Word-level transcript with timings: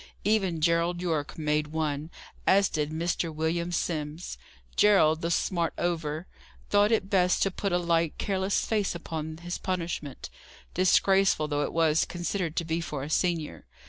Even 0.23 0.61
Gerald 0.61 0.99
Yorke 0.99 1.37
made 1.37 1.67
one, 1.67 2.09
as 2.47 2.69
did 2.69 2.89
Mr. 2.89 3.31
William 3.31 3.71
Simms. 3.71 4.35
Gerald, 4.75 5.21
the 5.21 5.29
smart 5.29 5.75
over, 5.77 6.25
thought 6.71 6.91
it 6.91 7.07
best 7.07 7.43
to 7.43 7.51
put 7.51 7.71
a 7.71 7.77
light, 7.77 8.17
careless 8.17 8.65
face 8.65 8.95
upon 8.95 9.37
his 9.37 9.59
punishment, 9.59 10.31
disgraceful 10.73 11.47
though 11.47 11.61
it 11.63 11.71
was 11.71 12.05
considered 12.05 12.55
to 12.55 12.65
be 12.65 12.81
for 12.81 13.03
a 13.03 13.11
senior. 13.11 13.67